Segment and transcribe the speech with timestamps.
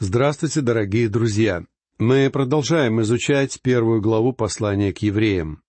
[0.00, 1.64] Здравствуйте, дорогие друзья!
[1.98, 5.60] Мы продолжаем изучать первую главу послания к евреям.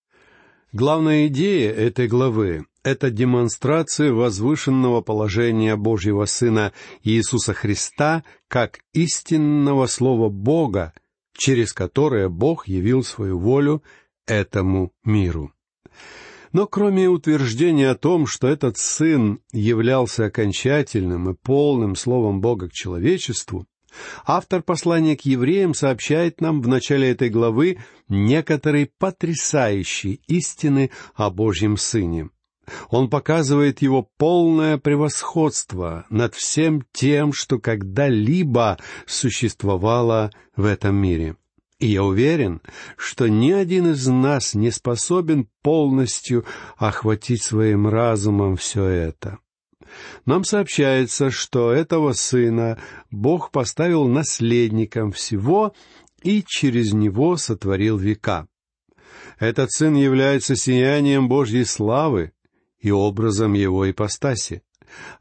[0.71, 10.29] Главная идея этой главы— это демонстрация возвышенного положения Божьего Сына Иисуса Христа как истинного Слова
[10.29, 10.93] Бога,
[11.35, 13.81] через которое Бог явил свою волю
[14.27, 15.53] этому миру.
[16.51, 22.73] Но кроме утверждения о том, что этот Сын являлся окончательным и полным Словом Бога к
[22.73, 23.65] человечеству,
[24.25, 31.77] Автор послания к евреям сообщает нам в начале этой главы некоторые потрясающие истины о Божьем
[31.77, 32.29] Сыне.
[32.89, 38.77] Он показывает его полное превосходство над всем тем, что когда-либо
[39.07, 41.35] существовало в этом мире.
[41.79, 42.61] И я уверен,
[42.97, 46.45] что ни один из нас не способен полностью
[46.77, 49.39] охватить своим разумом все это
[50.25, 52.77] нам сообщается, что этого сына
[53.11, 55.73] Бог поставил наследником всего
[56.21, 58.47] и через него сотворил века.
[59.39, 62.33] Этот сын является сиянием Божьей славы
[62.79, 64.63] и образом его ипостаси.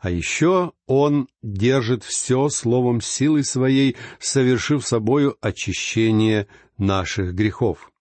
[0.01, 7.93] А еще он держит все словом силы своей, совершив собою очищение наших грехов.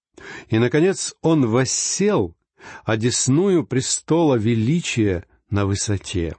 [0.49, 2.35] И, наконец, он воссел,
[2.83, 6.35] одесную престола величия на высоте.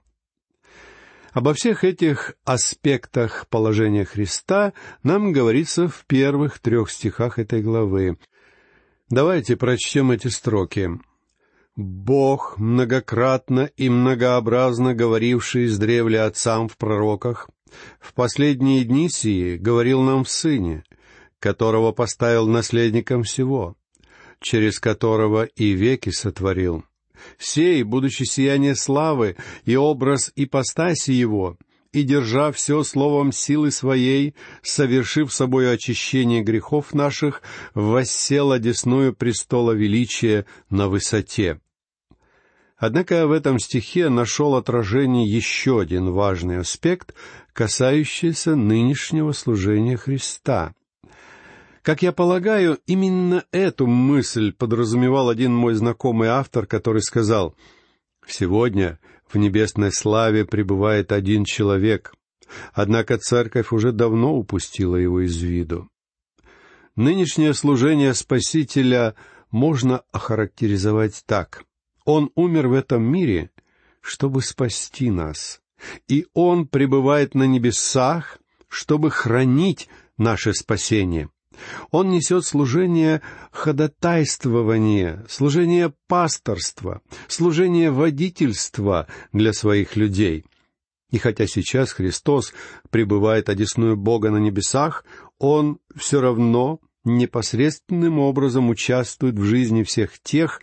[1.32, 8.18] Обо всех этих аспектах положения Христа нам говорится в первых трех стихах этой главы.
[9.10, 10.90] Давайте прочтем эти строки.
[11.76, 17.48] «Бог, многократно и многообразно говоривший с древля отцам в пророках,
[18.00, 20.82] в последние дни сии говорил нам в Сыне,
[21.38, 23.76] которого поставил наследником всего,
[24.40, 26.84] через которого и веки сотворил»
[27.38, 31.56] сей, будучи сияние славы и образ ипостаси его,
[31.92, 37.42] и, держа все словом силы своей, совершив собою очищение грехов наших,
[37.75, 41.60] воссел одесную престола величия на высоте.
[42.76, 47.12] Однако в этом стихе нашел отражение еще один важный аспект,
[47.53, 50.75] касающийся нынешнего служения Христа.
[51.83, 57.55] Как я полагаю, именно эту мысль подразумевал один мой знакомый автор, который сказал,
[58.27, 58.99] «Сегодня
[59.33, 62.15] в небесной славе пребывает один человек,
[62.72, 65.89] однако церковь уже давно упустила его из виду».
[66.97, 69.15] Нынешнее служение Спасителя
[69.50, 71.65] можно охарактеризовать так.
[72.05, 73.50] Он умер в этом мире,
[74.00, 75.60] чтобы спасти нас,
[76.09, 81.31] и Он пребывает на небесах, чтобы хранить наше спасение—
[81.91, 90.44] он несет служение ходатайствования, служение пасторства, служение водительства для своих людей.
[91.10, 92.52] И хотя сейчас Христос
[92.91, 95.04] пребывает одесную Бога на небесах,
[95.38, 100.60] Он все равно непосредственным образом участвует в жизни всех тех,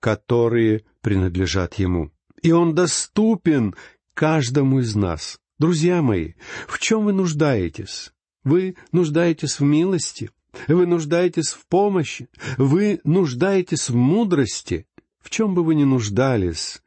[0.00, 2.10] которые принадлежат Ему.
[2.42, 3.74] И Он доступен
[4.14, 5.38] каждому из нас.
[5.58, 6.32] Друзья мои,
[6.66, 8.12] в чем вы нуждаетесь?
[8.46, 10.30] Вы нуждаетесь в милости,
[10.68, 14.86] вы нуждаетесь в помощи, вы нуждаетесь в мудрости.
[15.18, 16.80] В чем бы вы ни нуждались,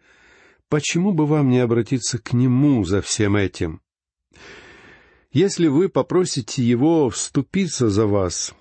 [0.70, 3.82] почему бы вам не обратиться к Нему за всем этим?
[5.34, 8.56] Если вы попросите Его вступиться за вас,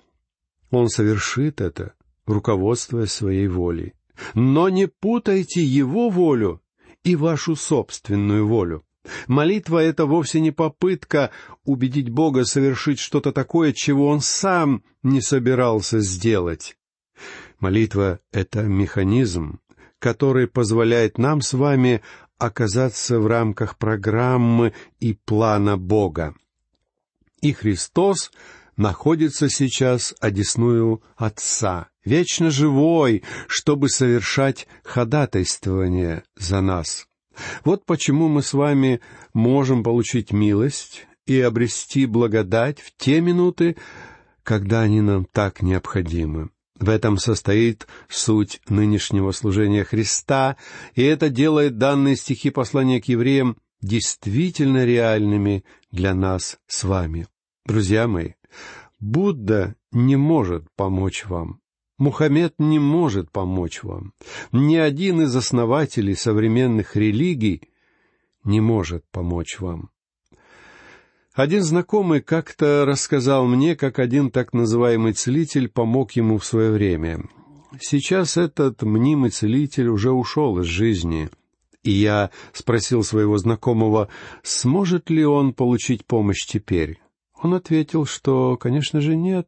[0.69, 1.93] Он совершит это,
[2.25, 3.93] руководствуясь своей волей.
[4.33, 6.61] Но не путайте Его волю
[7.05, 8.83] и вашу собственную волю.
[9.27, 11.31] Молитва— это вовсе не попытка
[11.63, 16.77] убедить Бога совершить что-то такое, чего Он сам не собирался сделать.
[17.59, 19.59] Молитва— это механизм,
[19.99, 22.01] который позволяет нам с вами
[22.37, 26.35] оказаться в рамках программы и плана Бога.
[27.41, 28.31] И Христос
[28.77, 37.08] находится сейчас одесную Отца, вечно живой, чтобы совершать ходатайствование за нас.
[37.63, 39.01] Вот почему мы с вами
[39.33, 43.77] можем получить милость и обрести благодать в те минуты,
[44.43, 46.49] когда они нам так необходимы.
[46.79, 50.55] В этом состоит суть нынешнего служения Христа,
[50.95, 57.27] и это делает данные стихи послания к евреям действительно реальными для нас с вами.
[57.65, 58.33] Друзья мои,
[58.99, 61.59] Будда не может помочь вам.
[61.99, 64.13] Мухаммед не может помочь вам.
[64.53, 67.69] Ни один из основателей современных религий
[68.45, 69.89] не может помочь вам.
[71.33, 77.25] Один знакомый как-то рассказал мне, как один так называемый целитель помог ему в свое время.
[77.81, 81.29] Сейчас этот мнимый целитель уже ушел из жизни,
[81.83, 84.07] и я спросил своего знакомого,
[84.41, 86.99] сможет ли он получить помощь теперь.
[87.41, 89.47] Он ответил, что, конечно же, нет,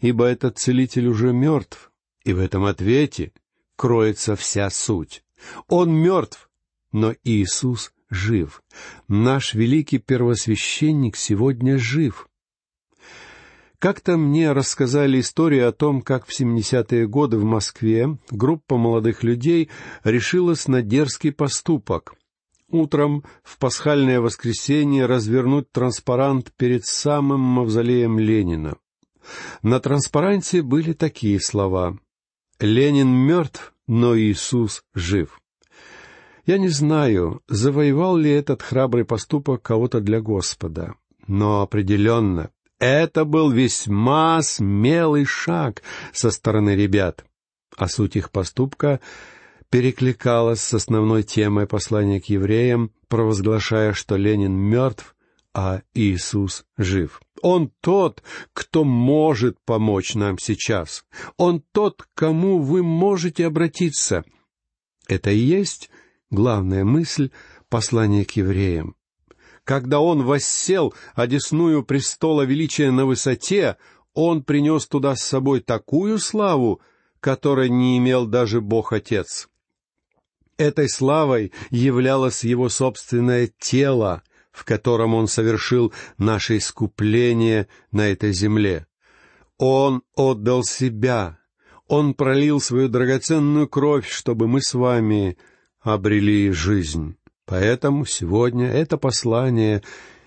[0.00, 1.89] ибо этот целитель уже мертв,
[2.24, 3.32] и в этом ответе
[3.76, 5.24] кроется вся суть.
[5.68, 6.50] Он мертв,
[6.92, 8.62] но Иисус жив.
[9.08, 12.28] Наш великий первосвященник сегодня жив.
[13.78, 19.70] Как-то мне рассказали историю о том, как в 70-е годы в Москве группа молодых людей
[20.04, 22.14] решилась на дерзкий поступок.
[22.68, 28.76] Утром в пасхальное воскресенье развернуть транспарант перед самым мавзолеем Ленина.
[29.62, 31.98] На транспаранте были такие слова
[32.60, 35.40] «Ленин мертв, но Иисус жив».
[36.46, 40.94] Я не знаю, завоевал ли этот храбрый поступок кого-то для Господа,
[41.26, 47.24] но определенно это был весьма смелый шаг со стороны ребят,
[47.76, 49.00] а суть их поступка
[49.68, 55.14] перекликалась с основной темой послания к евреям, провозглашая, что Ленин мертв,
[55.54, 57.20] а Иисус жив.
[57.42, 58.22] Он тот,
[58.52, 61.04] кто может помочь нам сейчас.
[61.36, 64.24] Он тот, к кому вы можете обратиться.
[65.08, 65.90] Это и есть
[66.30, 67.30] главная мысль
[67.68, 68.94] послания к евреям.
[69.64, 73.76] Когда он воссел одесную престола величия на высоте,
[74.14, 76.80] он принес туда с собой такую славу,
[77.20, 79.48] которой не имел даже Бог-Отец.
[80.56, 88.86] Этой славой являлось его собственное тело, в котором он совершил наше искупление на этой земле.
[89.58, 91.38] Он отдал себя,
[91.86, 95.36] он пролил свою драгоценную кровь, чтобы мы с вами
[95.80, 97.16] обрели жизнь.
[97.46, 99.82] Поэтому сегодня это послание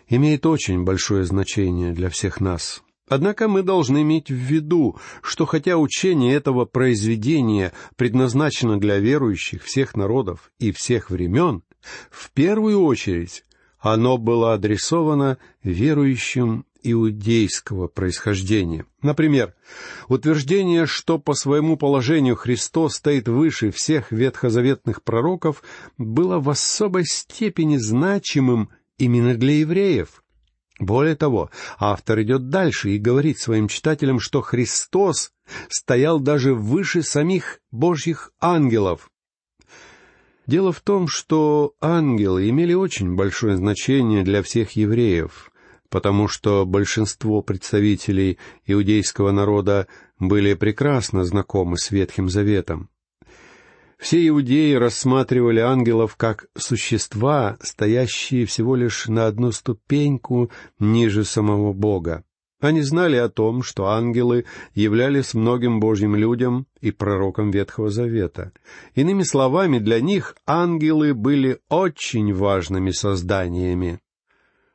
[0.07, 2.83] имеет очень большое значение для всех нас.
[3.07, 9.95] Однако мы должны иметь в виду, что хотя учение этого произведения предназначено для верующих всех
[9.95, 11.63] народов и всех времен,
[12.09, 13.43] в первую очередь
[13.83, 18.85] оно было адресовано верующим иудейского происхождения.
[19.01, 19.53] Например,
[20.07, 25.63] утверждение, что по своему положению Христос стоит выше всех ветхозаветных пророков,
[25.97, 30.23] было в особой степени значимым именно для евреев.
[30.79, 35.31] Более того, автор идет дальше и говорит своим читателям, что Христос
[35.69, 39.09] стоял даже выше самих Божьих ангелов.
[40.45, 45.51] Дело в том, что ангелы имели очень большое значение для всех евреев
[45.93, 49.85] потому что большинство представителей иудейского народа
[50.17, 52.89] были прекрасно знакомы с Ветхим Заветом.
[53.99, 60.49] Все иудеи рассматривали ангелов как существа, стоящие всего лишь на одну ступеньку
[60.79, 62.23] ниже самого Бога.
[62.63, 68.53] Они знали о том, что ангелы являлись многим Божьим людям и пророкам Ветхого Завета.
[68.95, 73.99] Иными словами, для них ангелы были очень важными созданиями.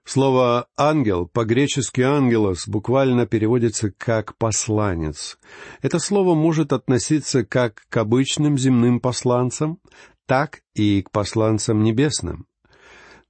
[0.04, 5.38] Слово «ангел» по-гречески «ангелос» буквально переводится как «посланец».
[5.80, 9.78] Это слово может относиться как к обычным земным посланцам,
[10.26, 12.48] так и к посланцам небесным.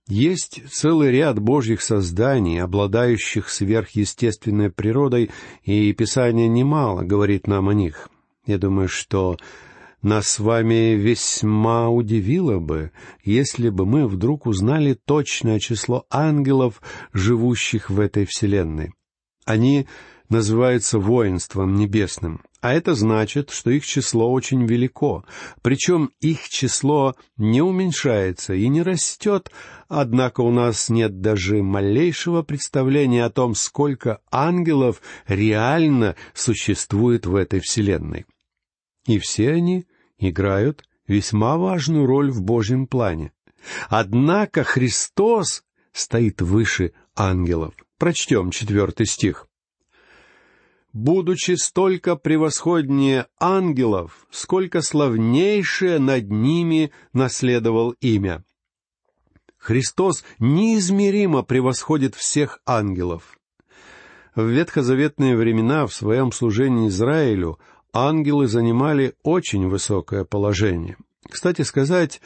[0.09, 5.31] Есть целый ряд божьих созданий, обладающих сверхъестественной природой,
[5.65, 8.09] и Писание немало говорит нам о них.
[8.47, 9.37] Я думаю, что
[10.01, 12.91] нас с вами весьма удивило бы,
[13.23, 16.81] если бы мы вдруг узнали точное число ангелов,
[17.13, 18.95] живущих в этой вселенной.
[19.45, 19.87] Они
[20.31, 25.25] называются воинством небесным, а это значит, что их число очень велико,
[25.63, 29.51] причем их число не уменьшается и не растет,
[29.89, 37.61] однако у нас нет даже малейшего представления о том, сколько ангелов реально существует в этой
[37.61, 38.27] вселенной.
[39.07, 39.87] И все они
[40.19, 43.33] играют весьма важную роль в Божьем плане.
[43.89, 47.75] Однако Христос стоит выше ангелов.
[47.99, 49.48] Прочтем четвертый стих.
[50.93, 58.45] «Будучи столько превосходнее ангелов, сколько славнейшее над ними наследовал имя».
[59.59, 63.39] Христос неизмеримо превосходит всех ангелов.
[64.35, 67.59] В ветхозаветные времена в своем служении Израилю
[67.93, 70.97] ангелы занимали очень высокое положение.
[71.29, 72.21] Кстати сказать,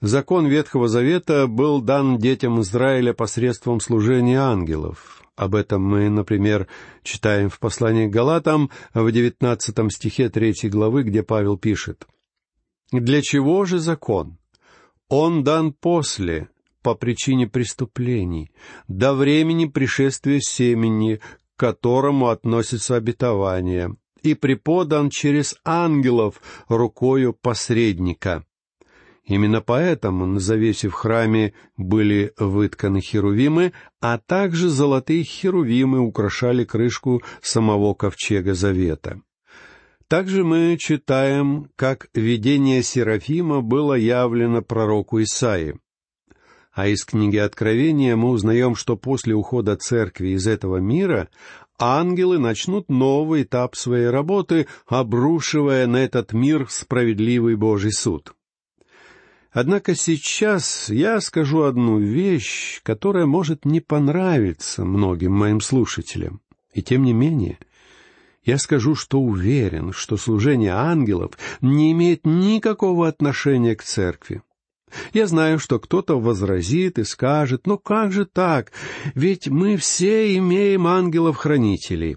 [0.00, 5.23] закон Ветхого Завета был дан детям Израиля посредством служения ангелов.
[5.36, 6.68] Об этом мы, например,
[7.02, 12.06] читаем в послании к Галатам в девятнадцатом стихе третьей главы, где Павел пишет.
[12.92, 14.38] «Для чего же закон?
[15.08, 16.48] Он дан после,
[16.82, 18.52] по причине преступлений,
[18.86, 21.16] до времени пришествия семени,
[21.56, 28.44] к которому относится обетование, и преподан через ангелов рукою посредника.
[29.26, 37.22] Именно поэтому на завесе в храме были вытканы херувимы, а также золотые херувимы украшали крышку
[37.40, 39.20] самого ковчега завета.
[40.08, 45.78] Также мы читаем, как видение Серафима было явлено пророку Исаии.
[46.72, 51.30] А из книги Откровения мы узнаем, что после ухода церкви из этого мира
[51.78, 58.34] ангелы начнут новый этап своей работы, обрушивая на этот мир справедливый Божий суд.
[59.54, 66.40] Однако сейчас я скажу одну вещь, которая может не понравиться многим моим слушателям.
[66.72, 67.60] И тем не менее,
[68.42, 74.42] я скажу, что уверен, что служение ангелов не имеет никакого отношения к церкви.
[75.12, 78.72] Я знаю, что кто-то возразит и скажет, ну как же так,
[79.14, 82.16] ведь мы все имеем ангелов-хранителей.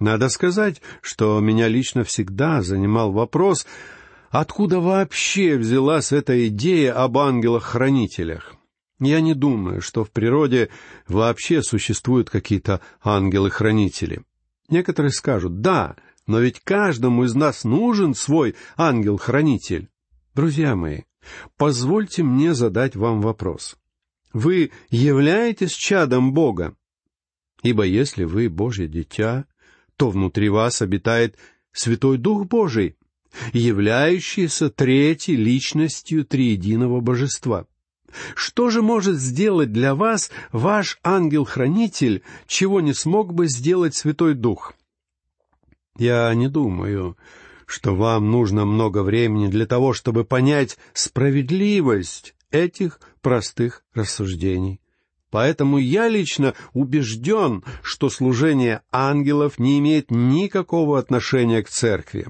[0.00, 3.66] Надо сказать, что меня лично всегда занимал вопрос,
[4.40, 8.54] откуда вообще взялась эта идея об ангелах-хранителях.
[8.98, 10.70] Я не думаю, что в природе
[11.06, 14.22] вообще существуют какие-то ангелы-хранители.
[14.68, 19.88] Некоторые скажут, да, но ведь каждому из нас нужен свой ангел-хранитель.
[20.34, 21.02] Друзья мои,
[21.56, 23.76] Позвольте мне задать вам вопрос.
[24.32, 26.76] Вы являетесь чадом Бога?
[27.62, 29.46] Ибо если вы Божье дитя,
[29.96, 31.36] то внутри вас обитает
[31.72, 32.96] Святой Дух Божий,
[33.52, 37.66] являющийся третьей личностью триединого божества.
[38.34, 44.74] Что же может сделать для вас ваш ангел-хранитель, чего не смог бы сделать Святой Дух?
[45.98, 47.16] Я не думаю,
[47.66, 54.80] что вам нужно много времени для того, чтобы понять справедливость этих простых рассуждений.
[55.30, 62.28] Поэтому я лично убежден, что служение ангелов не имеет никакого отношения к церкви.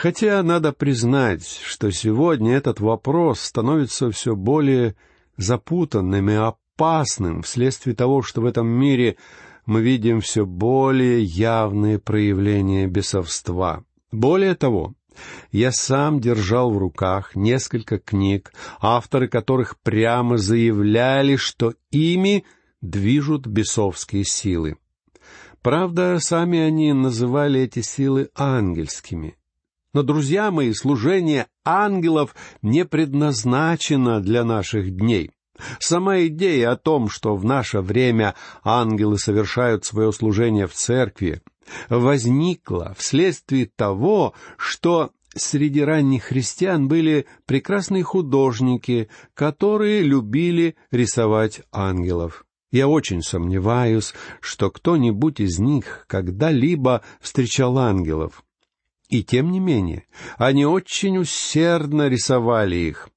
[0.00, 4.96] Хотя надо признать, что сегодня этот вопрос становится все более
[5.36, 9.18] запутанным и опасным вследствие того, что в этом мире
[9.66, 13.84] мы видим все более явные проявления бесовства.
[14.10, 14.94] Более того,
[15.52, 22.46] я сам держал в руках несколько книг, авторы которых прямо заявляли, что ими
[22.80, 24.78] движут бесовские силы.
[25.60, 29.36] Правда, сами они называли эти силы ангельскими.
[29.92, 35.32] Но, друзья мои, служение ангелов не предназначено для наших дней.
[35.78, 41.42] Сама идея о том, что в наше время ангелы совершают свое служение в церкви,
[41.88, 52.46] возникла вследствие того, что среди ранних христиан были прекрасные художники, которые любили рисовать ангелов.
[52.72, 58.44] Я очень сомневаюсь, что кто-нибудь из них когда-либо встречал ангелов.
[59.10, 60.04] И тем не менее,
[60.38, 63.08] они очень усердно рисовали их.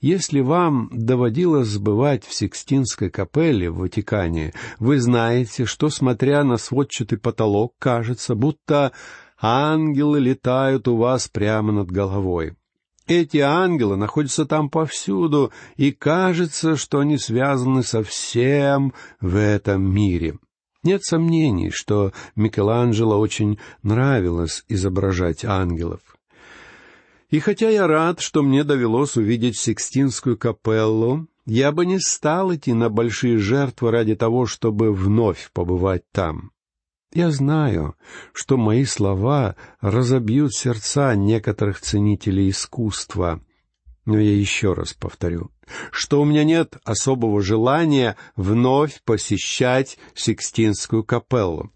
[0.00, 7.18] Если вам доводилось бывать в Сикстинской капелле в Ватикане, вы знаете, что, смотря на сводчатый
[7.18, 8.92] потолок, кажется, будто
[9.40, 12.54] ангелы летают у вас прямо над головой.
[13.08, 20.38] Эти ангелы находятся там повсюду, и кажется, что они связаны со всем в этом мире.
[20.86, 26.00] Нет сомнений, что Микеланджело очень нравилось изображать ангелов.
[27.28, 32.72] И хотя я рад, что мне довелось увидеть Сикстинскую капеллу, я бы не стал идти
[32.72, 36.52] на большие жертвы ради того, чтобы вновь побывать там.
[37.12, 37.96] Я знаю,
[38.32, 43.40] что мои слова разобьют сердца некоторых ценителей искусства,
[44.06, 45.50] но я еще раз повторю,
[45.90, 51.70] что у меня нет особого желания вновь посещать Сикстинскую капеллу.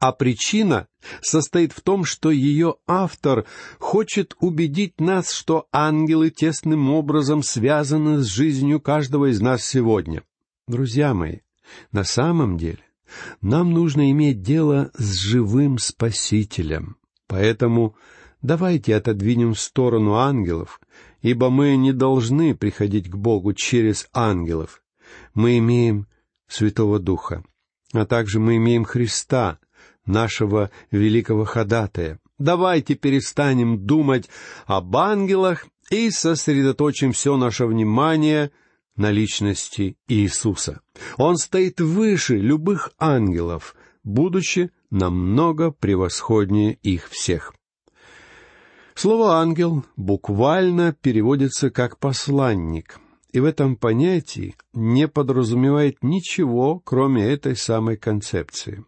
[0.00, 0.86] А причина
[1.20, 3.46] состоит в том, что ее автор
[3.80, 10.22] хочет убедить нас, что ангелы тесным образом связаны с жизнью каждого из нас сегодня.
[10.68, 11.38] Друзья мои,
[11.90, 12.78] на самом деле
[13.40, 16.96] нам нужно иметь дело с живым Спасителем.
[17.26, 17.96] Поэтому
[18.42, 20.80] давайте отодвинем в сторону ангелов,
[21.22, 24.82] ибо мы не должны приходить к Богу через ангелов.
[25.34, 26.06] Мы имеем
[26.46, 27.44] Святого Духа,
[27.92, 29.58] а также мы имеем Христа,
[30.06, 32.18] нашего великого ходатая.
[32.38, 34.28] Давайте перестанем думать
[34.66, 38.50] об ангелах и сосредоточим все наше внимание
[38.96, 40.80] на личности Иисуса.
[41.16, 47.54] Он стоит выше любых ангелов, будучи намного превосходнее их всех.
[49.00, 52.98] Слово «ангел» буквально переводится как «посланник»,
[53.30, 58.84] и в этом понятии не подразумевает ничего, кроме этой самой концепции.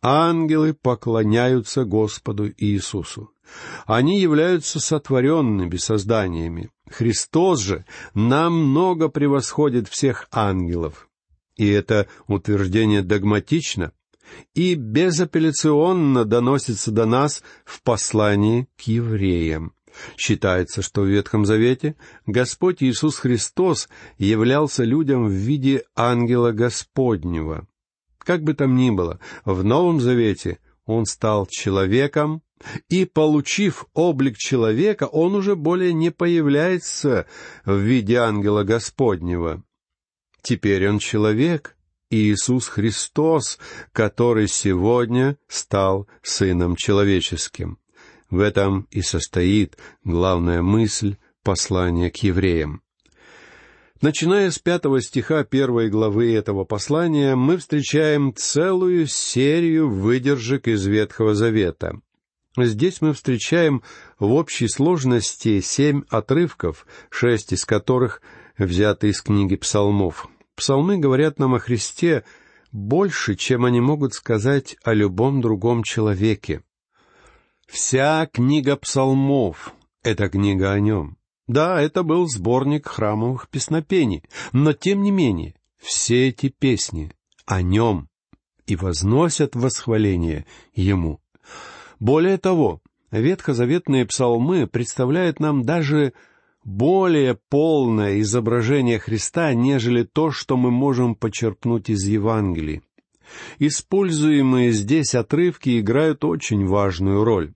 [0.00, 3.32] Ангелы поклоняются Господу Иисусу.
[3.84, 6.70] Они являются сотворенными созданиями.
[6.88, 11.10] Христос же намного превосходит всех ангелов.
[11.56, 13.92] И это утверждение догматично
[14.54, 19.74] и безапелляционно доносится до нас в послании к евреям.
[20.16, 21.96] Считается, что в Ветхом Завете
[22.26, 27.66] Господь Иисус Христос являлся людям в виде ангела Господнего.
[28.18, 32.42] Как бы там ни было, в Новом Завете Он стал человеком,
[32.88, 37.26] и, получив облик человека, Он уже более не появляется
[37.64, 39.62] в виде ангела Господнего.
[40.42, 41.76] Теперь Он человек,
[42.10, 43.58] Иисус Христос,
[43.92, 47.78] который сегодня стал Сыном Человеческим.
[48.28, 52.82] В этом и состоит главная мысль послания к евреям.
[54.00, 61.34] Начиная с пятого стиха первой главы этого послания, мы встречаем целую серию выдержек из Ветхого
[61.34, 62.00] Завета.
[62.56, 63.82] Здесь мы встречаем
[64.18, 68.22] в общей сложности семь отрывков, шесть из которых
[68.58, 70.28] взяты из книги псалмов.
[70.60, 72.22] Псалмы говорят нам о Христе
[72.70, 76.62] больше, чем они могут сказать о любом другом человеке.
[77.66, 81.16] Вся книга псалмов— это книга о нем.
[81.48, 87.10] Да, это был сборник храмовых песнопений, но тем не менее все эти песни
[87.46, 88.10] о нем
[88.66, 91.22] и возносят восхваление ему.
[92.00, 96.12] Более того, ветхозаветные псалмы представляют нам даже
[96.70, 102.82] более полное изображение Христа, нежели то, что мы можем почерпнуть из Евангелий.
[103.58, 107.52] Используемые здесь отрывки играют очень важную роль.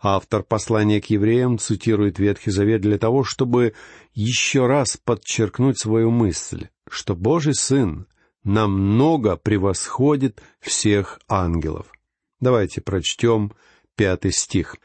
[0.00, 3.74] Автор послания к евреям цитирует Ветхий Завет для того, чтобы
[4.14, 8.06] еще раз подчеркнуть свою мысль, что Божий Сын
[8.44, 11.92] намного превосходит всех ангелов.
[12.40, 13.52] Давайте прочтем
[13.96, 14.76] пятый стих.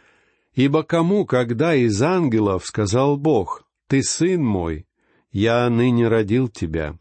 [0.53, 4.85] «Ибо кому, когда из ангелов сказал Бог, «Ты сын мой,
[5.31, 6.97] я ныне родил тебя»,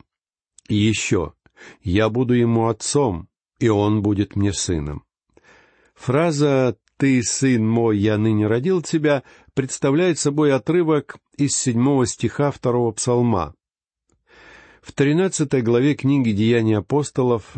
[0.69, 1.35] и еще,
[1.83, 3.29] «Я буду ему отцом,
[3.59, 5.05] и он будет мне сыном».
[5.95, 9.23] Фраза «Ты, сын мой, я ныне родил тебя»
[9.55, 13.55] представляет собой отрывок из седьмого стиха второго псалма.
[14.81, 17.57] В тринадцатой главе книги «Деяния апостолов»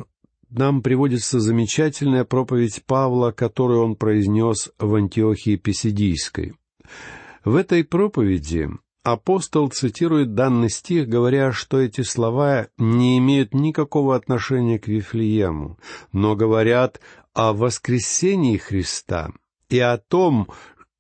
[0.53, 6.55] нам приводится замечательная проповедь Павла, которую он произнес в Антиохии Писидийской.
[7.45, 8.69] В этой проповеди
[9.03, 15.79] апостол цитирует данный стих, говоря, что эти слова не имеют никакого отношения к Вифлеему,
[16.13, 17.01] но говорят
[17.33, 19.33] о воскресении Христа
[19.69, 20.49] и о том,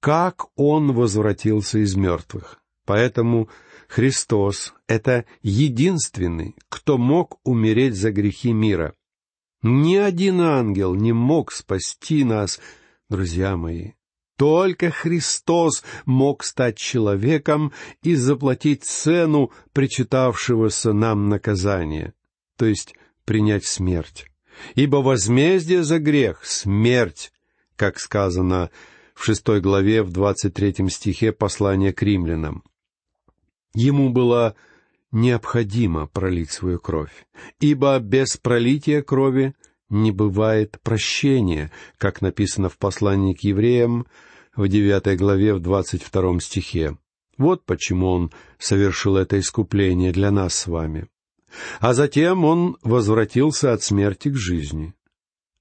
[0.00, 2.58] как Он возвратился из мертвых.
[2.86, 3.48] Поэтому
[3.86, 8.94] Христос— это единственный, кто мог умереть за грехи мира.
[9.62, 12.60] Ни один ангел не мог спасти нас,
[13.08, 13.92] друзья мои.
[14.36, 17.72] Только Христос мог стать человеком
[18.02, 22.12] и заплатить цену причитавшегося нам наказания,
[22.56, 22.94] то есть
[23.24, 24.26] принять смерть.
[24.74, 27.32] Ибо возмездие за грех— смерть,
[27.76, 28.70] как сказано
[29.14, 32.64] в шестой главе в двадцать третьем стихе послания к римлянам.
[33.74, 34.56] Ему было
[35.12, 37.26] необходимо пролить свою кровь,
[37.60, 39.54] ибо без пролития крови
[39.88, 44.06] не бывает прощения, как написано в послании к евреям
[44.56, 46.96] в девятой главе в двадцать втором стихе.
[47.38, 51.08] Вот почему он совершил это искупление для нас с вами.
[51.80, 54.94] А затем он возвратился от смерти к жизни.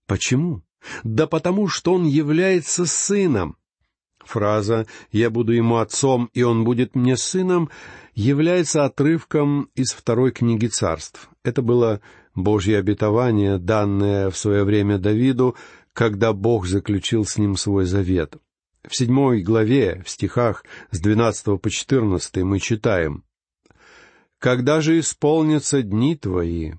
[0.07, 0.63] Почему?
[1.03, 3.57] Да потому что он является сыном.
[4.31, 7.69] Фраза «Я буду ему отцом, и он будет мне сыном»
[8.13, 11.29] является отрывком из второй книги царств.
[11.43, 12.01] Это было
[12.35, 15.55] Божье обетование, данное в свое время Давиду,
[15.93, 18.35] когда Бог заключил с ним свой завет.
[18.85, 23.23] В седьмой главе, в стихах с двенадцатого по четырнадцатый мы читаем
[24.41, 26.73] когда же исполнятся дни твои,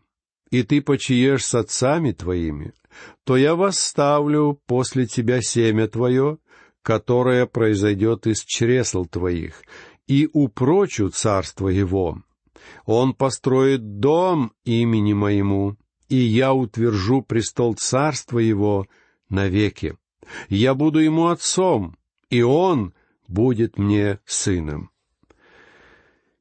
[0.50, 2.72] и ты почиешь с отцами твоими,
[3.24, 6.38] то я восставлю после тебя семя твое,
[6.82, 9.62] которое произойдет из чресл твоих,
[10.06, 12.22] и упрочу царство его.
[12.84, 15.76] Он построит дом имени моему,
[16.08, 18.86] и я утвержу престол царства его
[19.28, 19.96] навеки.
[20.48, 21.96] Я буду ему отцом,
[22.30, 22.94] и он
[23.28, 24.90] будет мне сыном.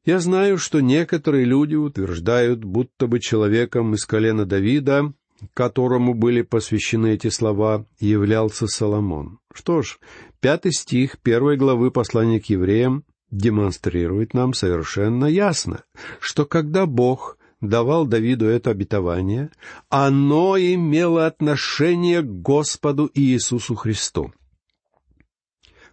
[0.03, 5.13] Я знаю, что некоторые люди утверждают, будто бы человеком из колена Давида,
[5.53, 9.39] которому были посвящены эти слова, являлся Соломон.
[9.53, 9.99] Что ж,
[10.39, 15.83] пятый стих первой главы послания к евреям демонстрирует нам совершенно ясно,
[16.19, 19.51] что когда Бог давал Давиду это обетование,
[19.89, 24.33] оно имело отношение к Господу Иисусу Христу.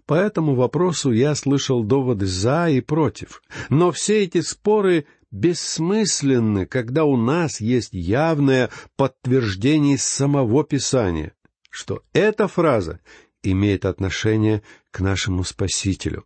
[0.06, 3.42] По этому вопросу я слышал доводы «за» и «против».
[3.68, 11.32] Но все эти споры бессмысленны, когда у нас есть явное подтверждение самого Писания,
[11.70, 13.00] что эта фраза
[13.42, 16.24] имеет отношение к нашему Спасителю.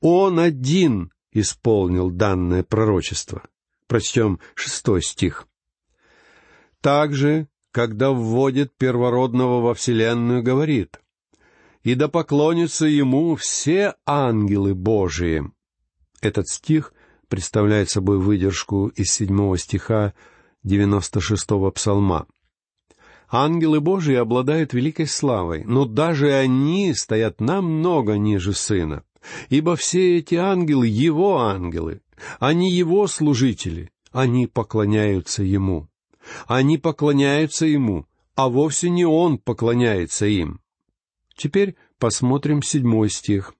[0.00, 3.42] Он один исполнил данное пророчество.
[3.86, 5.46] Прочтем шестой стих.
[6.80, 11.00] Также, когда вводит первородного во Вселенную, говорит,
[11.82, 15.50] «И да поклонятся ему все ангелы Божии».
[16.20, 16.92] Этот стих
[17.32, 20.12] представляет собой выдержку из седьмого стиха
[20.62, 22.26] девяносто шестого псалма.
[23.30, 29.02] Ангелы Божии обладают великой славой, но даже они стоят намного ниже Сына,
[29.48, 32.02] ибо все эти ангелы— Его ангелы,
[32.38, 35.88] они Его служители, они поклоняются Ему.
[36.46, 40.60] Они поклоняются Ему, а вовсе не Он поклоняется им.
[41.34, 43.54] Теперь посмотрим седьмой стих.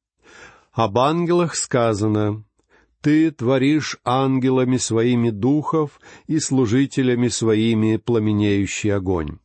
[0.73, 2.45] Об ангелах сказано,
[3.03, 9.39] «Ты творишь ангелами своими духов и служителями своими пламенеющий огонь».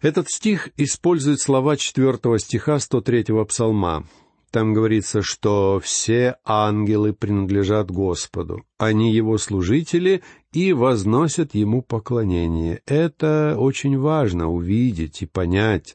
[0.00, 4.04] Этот стих использует слова четвертого стиха 103-го псалма.
[4.50, 10.22] Там говорится, что все ангелы принадлежат Господу, они Его служители
[10.52, 12.80] и возносят Ему поклонение.
[12.86, 15.94] Это очень важно увидеть и понять.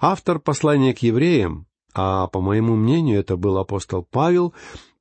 [0.00, 4.52] Автор послания к евреям, а по моему мнению это был апостол Павел,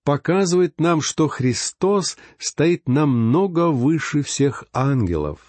[0.04, 5.40] показывает нам, что Христос стоит намного выше всех ангелов.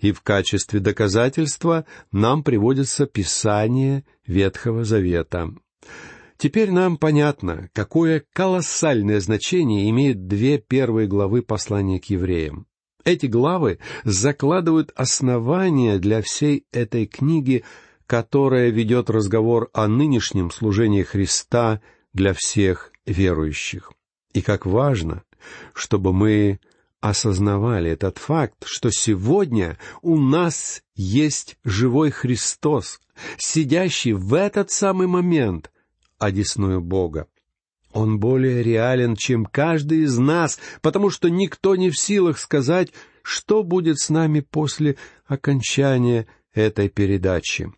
[0.00, 5.52] И в качестве доказательства нам приводится Писание Ветхого Завета.
[6.38, 12.66] Теперь нам понятно, какое колоссальное значение имеют две первые главы послания к евреям.
[13.04, 17.64] Эти главы закладывают основания для всей этой книги,
[18.06, 21.80] которая ведет разговор о нынешнем служении Христа
[22.12, 23.92] для всех верующих.
[24.36, 25.22] И как важно,
[25.72, 26.60] чтобы мы
[27.00, 33.00] осознавали этот факт, что сегодня у нас есть живой Христос,
[33.38, 35.70] сидящий в этот самый момент
[36.18, 37.28] одесную Бога.
[37.94, 43.62] Он более реален, чем каждый из нас, потому что никто не в силах сказать, что
[43.62, 47.72] будет с нами после окончания этой передачи.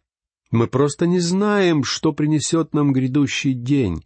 [0.51, 4.03] Мы просто не знаем, что принесет нам грядущий день.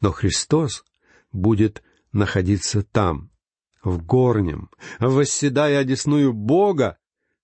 [0.00, 0.84] Но Христос
[1.32, 3.30] будет находиться там,
[3.82, 6.98] в горнем, восседая одесную Бога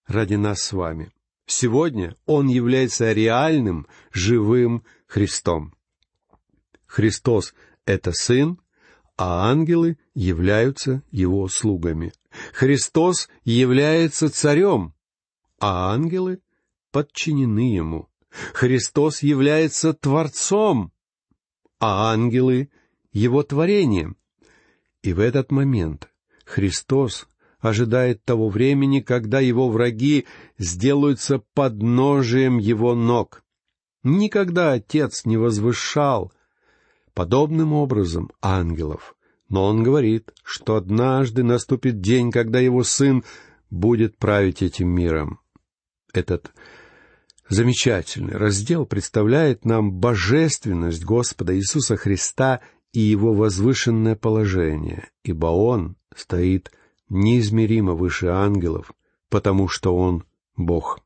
[0.06, 1.12] ради нас с вами.
[1.46, 5.74] Сегодня Он является реальным, живым Христом.
[6.86, 7.54] Христос—
[7.86, 8.58] это Сын,
[9.16, 12.12] а ангелы являются Его слугами.
[12.52, 14.94] Христос является Царем,
[15.60, 16.40] а ангелы
[16.90, 18.08] подчинены Ему.
[18.52, 20.92] Христос является Творцом,
[21.78, 22.70] а ангелы—
[23.14, 24.16] Его творением.
[25.02, 26.10] И в этот момент
[26.44, 27.26] Христос
[27.60, 30.26] ожидает того времени, когда Его враги
[30.58, 33.42] сделаются подножием Его ног.
[34.02, 36.32] Никогда Отец не возвышал
[37.14, 39.14] подобным образом ангелов.
[39.48, 43.22] Но он говорит, что однажды наступит день, когда его сын
[43.70, 45.38] будет править этим миром.
[46.12, 46.52] Этот
[47.48, 52.60] замечательный раздел представляет нам божественность Господа Иисуса Христа
[52.94, 56.70] и его возвышенное положение, ибо он стоит
[57.08, 58.92] неизмеримо выше ангелов,
[59.28, 60.24] потому что он
[60.56, 61.00] Бог.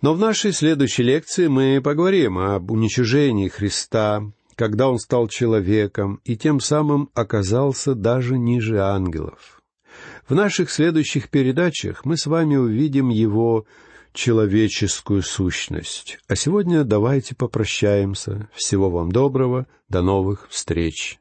[0.00, 4.22] Но в нашей следующей лекции мы поговорим об уничижении Христа,
[4.54, 9.60] когда он стал человеком и тем самым оказался даже ниже ангелов.
[10.26, 13.66] В наших следующих передачах мы с вами увидим его
[14.16, 16.18] человеческую сущность.
[16.26, 18.48] А сегодня давайте попрощаемся.
[18.54, 21.20] Всего вам доброго, до новых встреч.